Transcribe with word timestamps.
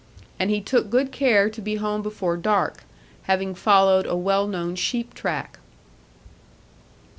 And 0.39 0.49
he 0.49 0.61
took 0.61 0.89
good 0.89 1.11
care 1.11 1.47
to 1.47 1.61
be 1.61 1.75
home 1.75 2.01
before 2.01 2.35
dark, 2.35 2.85
having 3.25 3.53
followed 3.53 4.07
a 4.07 4.15
well 4.15 4.47
known 4.47 4.73
sheep 4.73 5.13
track. 5.13 5.59